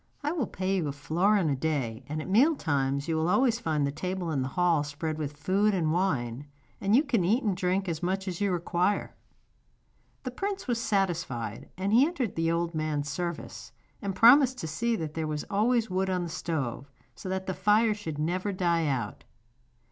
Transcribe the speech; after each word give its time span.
I 0.23 0.31
will 0.31 0.47
pay 0.47 0.77
you 0.77 0.87
a 0.87 0.91
florin 0.91 1.47
a 1.47 1.55
day, 1.55 2.03
and 2.09 2.19
at 2.23 2.27
meal 2.27 2.55
times 2.55 3.07
you 3.07 3.15
will 3.17 3.29
always 3.29 3.59
find 3.59 3.85
the 3.85 3.91
table 3.91 4.31
in 4.31 4.41
the 4.41 4.47
hall 4.47 4.81
spread 4.83 5.19
with 5.19 5.37
food 5.37 5.75
and 5.75 5.93
wine, 5.93 6.47
and 6.81 6.95
you 6.95 7.03
can 7.03 7.23
eat 7.23 7.43
and 7.43 7.55
drink 7.55 7.87
as 7.87 8.01
much 8.01 8.27
as 8.27 8.41
you 8.41 8.51
require.' 8.51 9.13
The 10.23 10.31
prince 10.31 10.67
was 10.67 10.81
satisfied, 10.81 11.69
and 11.77 11.93
he 11.93 12.03
entered 12.07 12.33
the 12.35 12.51
old 12.51 12.73
man's 12.73 13.11
service, 13.11 13.73
and 14.01 14.15
promised 14.15 14.57
to 14.61 14.67
see 14.67 14.95
that 14.95 15.13
there 15.13 15.27
was 15.27 15.45
always 15.51 15.87
wood 15.91 16.09
on 16.09 16.23
the 16.23 16.29
stove, 16.29 16.89
so 17.13 17.29
that 17.29 17.45
the 17.45 17.53
fire 17.53 17.93
should 17.93 18.17
never 18.17 18.51
die 18.51 18.87
out. 18.87 19.23